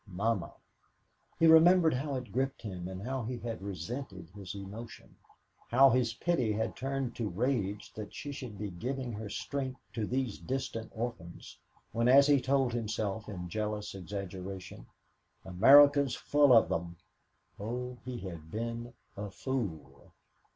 [0.07, 0.51] Mamma!"
[1.37, 5.15] He remembered how it had gripped him and how he had resented his emotion
[5.69, 10.07] how his pity had turned to rage that she should be giving her strength to
[10.07, 11.59] these distant orphans
[11.91, 14.87] when, as he told himself in jealous exaggeration,
[15.45, 16.97] "America's full of them."
[17.59, 20.13] Oh, he had been a fool.